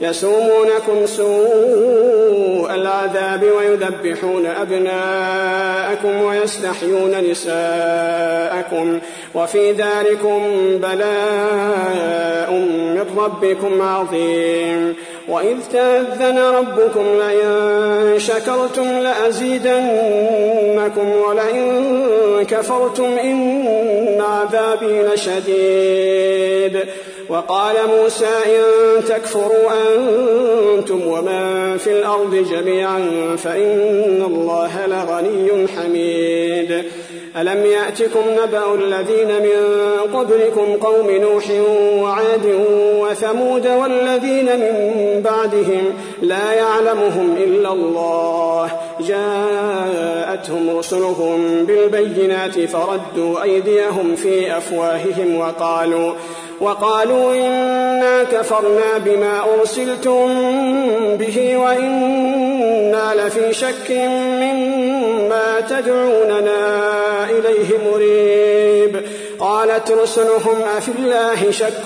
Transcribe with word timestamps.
يسومونكم 0.00 1.06
سوء 1.06 2.74
العذاب 2.74 3.44
ويذبحون 3.58 4.46
أبناءكم 4.46 6.22
ويستحيون 6.22 7.30
نساءكم 7.30 8.98
وفي 9.34 9.72
ذلكم 9.72 10.42
بلاء 10.78 12.50
من 12.50 13.06
ربكم 13.16 13.82
عظيم 13.82 14.94
وإذ 15.28 15.56
تأذن 15.72 16.38
ربكم 16.38 17.04
لئن 17.18 18.14
شكرتم 18.18 18.88
لأزيدنكم 18.98 19.76
ولئن 21.10 22.44
كفرتم 22.48 23.18
إن 23.18 24.20
عذابي 24.20 25.02
لشديد 25.02 26.86
وقال 27.28 27.74
موسى 27.88 28.26
إن 28.46 29.04
تكفروا 29.04 29.70
أنتم 29.72 31.06
ومن 31.06 31.76
في 31.78 31.92
الأرض 31.92 32.46
جميعا 32.50 33.00
فإن 33.36 34.22
الله 34.26 34.86
لغني 34.86 35.68
حميد. 35.68 36.84
ألم 37.36 37.66
يأتكم 37.66 38.20
نبأ 38.42 38.74
الذين 38.74 39.28
من 39.28 39.60
قبلكم 40.14 40.86
قوم 40.86 41.10
نوح 41.10 41.50
وعاد 42.02 42.58
وثمود 43.00 43.66
والذين 43.66 44.44
من 44.44 45.20
بعدهم 45.24 45.94
لا 46.22 46.52
يعلمهم 46.52 47.36
إلا 47.44 47.72
الله. 47.72 48.70
جاءتهم 49.00 50.78
رسلهم 50.78 51.64
بالبينات 51.64 52.60
فردوا 52.60 53.42
أيديهم 53.42 54.16
في 54.16 54.56
أفواههم 54.56 55.36
وقالوا 55.38 56.12
وقالوا 56.60 57.34
إنا 57.34 58.22
كفرنا 58.22 58.98
بما 59.04 59.40
أرسلتم 59.58 60.34
به 61.16 61.56
وإنا 61.56 63.14
لفي 63.14 63.52
شك 63.52 63.90
مما 64.40 65.60
تدعوننا 65.70 66.60
إليه 67.30 67.78
مريب. 67.92 69.02
قالت 69.38 69.90
رسلهم 69.90 70.62
أفي 70.76 70.90
الله 70.98 71.50
شك 71.50 71.84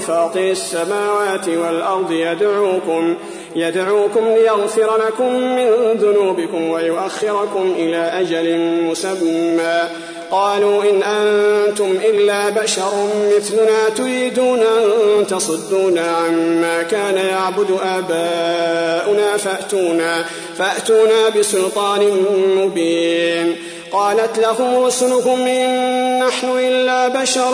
فاطر 0.00 0.50
السماوات 0.50 1.48
والأرض 1.48 2.10
يدعوكم 2.10 3.14
يدعوكم 3.56 4.24
ليغفر 4.28 4.96
لكم 5.06 5.34
من 5.34 5.68
ذنوبكم 5.96 6.70
ويؤخركم 6.70 7.74
إلى 7.78 7.96
أجل 7.96 8.58
مسمى. 8.82 9.82
قالوا 10.30 10.82
إن 10.82 11.02
أنتم 11.02 11.98
إلا 12.04 12.50
بشر 12.50 12.92
مثلنا 13.36 13.88
تريدون 13.96 14.60
أن 14.60 15.26
تصدونا 15.26 16.06
عما 16.06 16.82
كان 16.82 17.16
يعبد 17.16 17.70
آباؤنا 17.70 19.36
فأتونا 19.36 20.24
فأتونا 20.58 21.28
بسلطان 21.28 22.26
مبين. 22.56 23.56
قالت 23.92 24.38
لهم 24.38 24.84
رسلهم 24.84 25.40
إن 25.40 26.18
نحن 26.26 26.46
إلا 26.58 27.08
بشر 27.08 27.52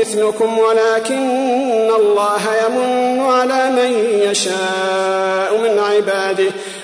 مثلكم 0.00 0.58
ولكن 0.58 1.90
الله 1.96 2.40
يمن 2.66 3.20
على 3.20 3.70
من 3.70 4.20
يشاء 4.30 5.58
من 5.62 5.78
عباده. 5.78 6.50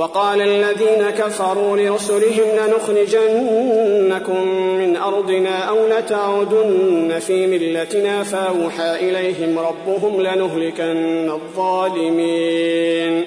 وقال 0.00 0.40
الذين 0.40 1.10
كفروا 1.10 1.76
لرسلهم 1.76 2.48
لنخرجنكم 2.56 4.48
من 4.78 4.96
أرضنا 4.96 5.58
أو 5.58 5.76
لتعودن 5.86 7.18
في 7.18 7.46
ملتنا 7.46 8.22
فأوحى 8.22 8.94
إليهم 8.94 9.58
ربهم 9.58 10.20
لنهلكن 10.20 11.30
الظالمين 11.30 13.24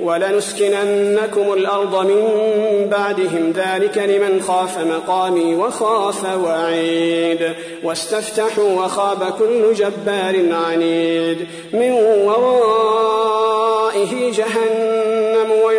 ولنسكننكم 0.00 1.52
الأرض 1.52 2.06
من 2.06 2.24
بعدهم 2.90 3.52
ذلك 3.56 3.98
لمن 3.98 4.42
خاف 4.42 4.78
مقامي 4.78 5.54
وخاف 5.54 6.38
وعيد 6.44 7.52
واستفتحوا 7.84 8.84
وخاب 8.84 9.34
كل 9.38 9.74
جبار 9.74 10.54
عنيد 10.54 11.46
من 11.72 11.92
ورائه 12.24 13.52
جهنم 14.32 15.05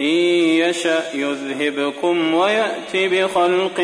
إن 0.00 0.06
يشأ 0.06 1.02
يذهبكم 1.14 2.34
ويأت 2.34 2.92
بخلق 2.94 3.80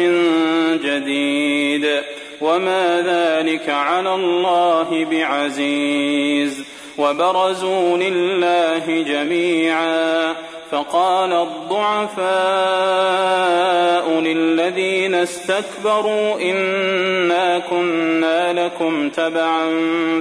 جديد. 0.84 2.00
وما 2.40 3.02
ذلك 3.06 3.70
على 3.70 4.14
الله 4.14 5.04
بعزيز. 5.10 6.64
وبرزوا 6.98 7.96
لله 7.96 9.02
جميعا. 9.02 10.34
فقال 10.70 11.32
الضعفاء 11.32 12.26
للذين 14.20 15.14
استكبروا 15.14 16.40
إنا 16.40 17.58
كنا 17.58 18.66
لكم 18.66 19.10
تبعا 19.10 19.70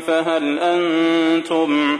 فهل 0.07 0.59
أنتم 0.59 1.99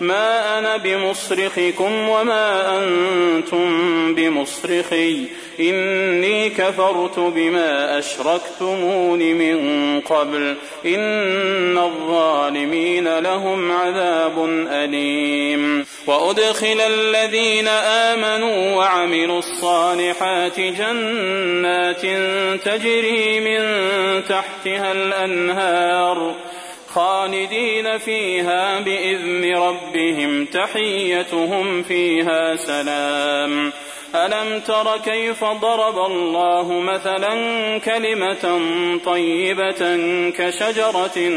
ما 0.00 0.58
أنا 0.58 0.76
بمصرخكم 0.76 2.08
وما 2.08 2.78
أنتم 2.78 3.70
بمصرخي. 4.14 5.24
إني 5.60 6.50
كفرت 6.50 7.18
بما 7.18 7.98
أشركتمون 7.98 9.18
من 9.18 10.00
قبل. 10.00 10.56
إن 10.86 11.78
الظالمين 11.78 13.18
لهم 13.18 13.72
عذاب 13.72 14.44
أليم. 14.70 15.86
وأدخل 16.06 16.80
الذين 16.80 17.68
آمنوا 17.68 18.76
وعملوا 18.76 19.38
الصالحات 19.38 20.60
جنات 20.60 22.02
تجري 22.64 23.40
من 23.40 23.60
تحتها 24.24 24.92
الأنهار. 24.92 26.49
خالدين 26.94 27.98
فيها 27.98 28.80
بإذن 28.80 29.56
ربهم 29.56 30.44
تحيتهم 30.44 31.82
فيها 31.82 32.56
سلام. 32.56 33.72
ألم 34.14 34.60
تر 34.60 34.98
كيف 35.04 35.44
ضرب 35.44 35.98
الله 35.98 36.72
مثلا 36.72 37.34
كلمة 37.78 38.60
طيبة 39.04 39.96
كشجرة 40.38 41.30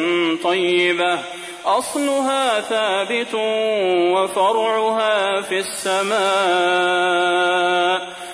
طيبة؟ 0.43 1.19
أصلها 1.65 2.59
ثابت 2.59 3.33
وفرعها 4.13 5.41
في 5.41 5.59
السماء. 5.59 6.23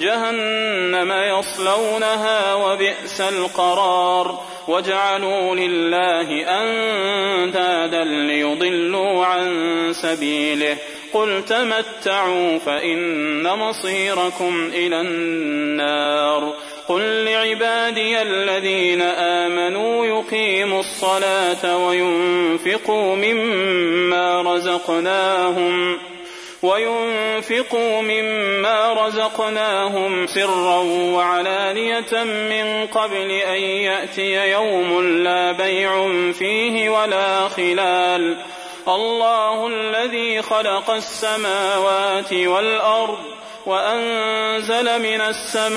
جهنم 0.00 1.12
يصلونها 1.12 2.54
وبئس 2.54 3.20
القرار. 3.20 4.40
وجعلوا 4.68 5.54
لله 5.54 6.44
أندادا 6.62 8.04
ليضلوا 8.04 9.26
عن 9.26 9.48
سبيله. 9.92 10.76
قل 11.12 11.42
تمتعوا 11.48 12.58
فإن 12.58 13.42
مصيركم 13.42 14.70
إلى 14.74 15.00
النار. 15.00 16.54
قل 16.88 17.24
لعبادي 17.24 18.22
الذين 18.22 19.02
آمنوا 19.02 20.06
يقيموا 20.06 20.80
الصلاة 20.80 21.86
وينفقوا 21.86 23.16
مما 23.16 24.42
رزقناهم. 24.42 25.98
وينفقوا 26.66 28.02
مما 28.02 28.92
رزقناهم 28.92 30.26
سرا 30.26 30.78
وعلانية 31.14 32.24
من 32.24 32.86
قبل 32.86 33.30
أن 33.30 33.60
يأتي 33.62 34.50
يوم 34.50 35.06
لا 35.22 35.52
بيع 35.52 35.92
فيه 36.32 36.88
ولا 36.88 37.48
خلال. 37.48 38.36
الله 38.88 39.66
الذي 39.66 40.42
خلق 40.42 40.90
السماوات 40.90 42.32
والأرض 42.32 43.18
وأنزل 43.66 45.02
من 45.02 45.20
السماء 45.20 45.76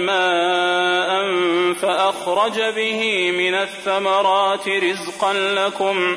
ماء 0.00 1.24
فأخرج 1.74 2.60
به 2.60 3.30
من 3.30 3.54
الثمرات 3.54 4.68
رزقا 4.68 5.32
لكم 5.32 6.16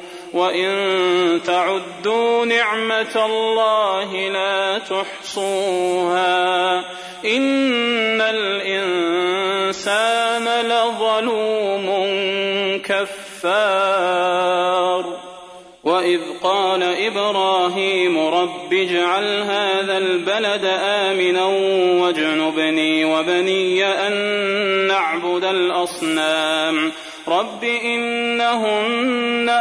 وإن 0.33 1.41
تعدوا 1.45 2.45
نعمة 2.45 3.25
الله 3.25 4.29
لا 4.29 4.79
تحصوها 4.79 6.79
إن 7.25 8.21
الإنسان 8.21 9.81
لظلوم 10.65 11.87
كفار 12.85 14.11
وإذ 15.83 16.19
قال 16.43 16.83
إبراهيم 16.83 18.19
رب 18.19 18.73
اجعل 18.73 19.41
هذا 19.41 19.97
البلد 19.97 20.65
آمنا 20.83 21.45
واجنبني 22.03 23.05
وبني 23.05 23.85
أن 23.85 24.13
نعبد 24.87 25.43
الأصنام 25.43 26.91
رب 27.27 27.63
إنهن 27.63 29.30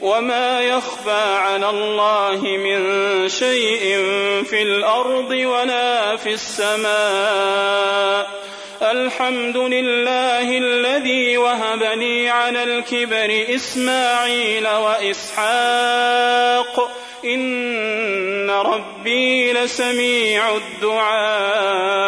وما 0.00 0.60
يخفى 0.60 1.34
على 1.36 1.70
الله 1.70 2.40
من 2.42 2.78
شيء 3.28 3.82
في 4.44 4.62
الأرض 4.62 5.30
ولا 5.30 6.16
في 6.16 6.32
السماء 6.32 8.44
الحمد 8.82 9.56
لله 9.56 10.58
الذي 10.58 11.36
وهب 11.36 11.82
لي 11.82 12.28
على 12.28 12.62
الكبر 12.62 13.44
إسماعيل 13.54 14.66
وإسحاق 15.64 16.90
إن 17.24 18.50
ربي 18.50 19.52
لسميع 19.52 20.56
الدعاء 20.56 22.04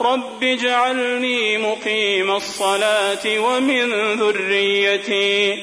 رب 0.00 0.44
اجعلني 0.44 1.58
مقيم 1.58 2.30
الصلاة 2.30 3.38
ومن 3.38 4.12
ذريتي 4.20 5.62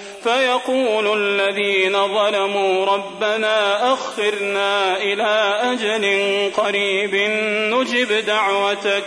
فيقول 0.23 1.17
الذين 1.17 2.07
ظلموا 2.07 2.85
ربنا 2.85 3.93
أخرنا 3.93 4.97
إلى 4.97 5.59
أجل 5.63 6.05
قريب 6.57 7.15
نجب 7.73 8.25
دعوتك 8.25 9.05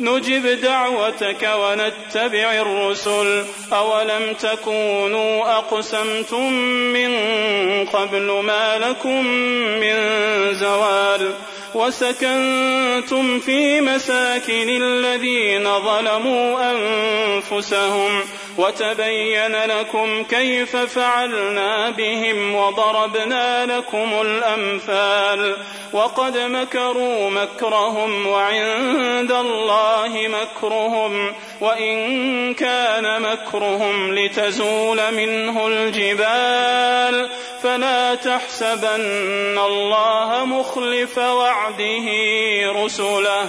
نجب 0.00 0.60
دعوتك 0.60 1.50
ونتبع 1.54 2.52
الرسل 2.52 3.44
أولم 3.72 4.34
تكونوا 4.40 5.58
أقسمتم 5.58 6.52
من 6.92 7.10
قبل 7.86 8.42
ما 8.44 8.78
لكم 8.78 9.26
من 9.80 9.94
زوال 10.54 11.30
وسكنتم 11.74 13.40
في 13.40 13.80
مساكن 13.80 14.82
الذين 14.82 15.64
ظلموا 15.64 16.70
أنفسهم 16.70 18.20
وتبين 18.60 19.56
لكم 19.56 20.24
كيف 20.24 20.76
فعلنا 20.76 21.90
بهم 21.90 22.54
وضربنا 22.54 23.66
لكم 23.66 24.20
الأمثال 24.20 25.56
وقد 25.92 26.38
مكروا 26.38 27.30
مكرهم 27.30 28.26
وعند 28.26 29.32
الله 29.32 30.28
مكرهم 30.28 31.34
وإن 31.60 32.54
كان 32.54 33.22
مكرهم 33.22 34.14
لتزول 34.14 35.14
منه 35.14 35.66
الجبال 35.66 37.30
فلا 37.62 38.14
تحسبن 38.14 39.58
الله 39.58 40.44
مخلف 40.44 41.18
وعده 41.18 42.06
رسله 42.84 43.48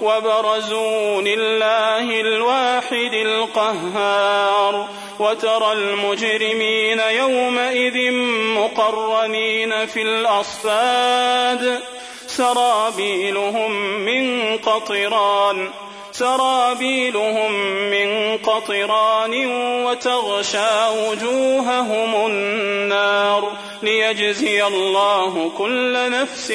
وبرزوا 0.00 1.20
لله 1.20 2.20
الواحد 2.20 3.14
القهار 3.14 4.88
وترى 5.18 5.72
المجرمين 5.72 7.00
يومئذ 7.00 8.12
مقرنين 8.56 9.86
في 9.86 10.02
الأصفاد. 10.02 11.80
سرابيلهم 12.26 13.72
من 14.00 14.56
قطران 14.58 15.70
سرابيلهم 16.18 17.52
من 17.90 18.38
قطران 18.38 19.46
وتغشى 19.84 21.08
وجوههم 21.08 22.26
النار 22.26 23.52
ليجزي 23.82 24.66
الله 24.66 25.52
كل 25.58 26.10
نفس 26.10 26.52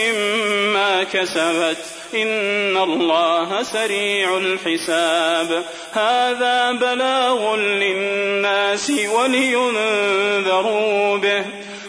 ما 0.73 1.03
كسبت. 1.03 1.77
إن 2.15 2.77
الله 2.77 3.63
سريع 3.63 4.37
الحساب. 4.37 5.63
هذا 5.93 6.71
بلاغ 6.71 7.55
للناس 7.55 8.91
ولينذروا 9.15 11.17
به. 11.17 11.45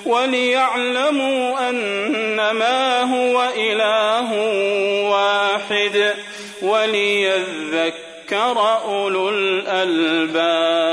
وليعلموا 0.07 1.69
أنما 1.69 3.03
هو 3.03 3.49
إله 3.57 4.33
واحد. 5.11 6.15
وليذكر 6.63 8.59
أولو 8.85 9.29
الألباب. 9.29 10.93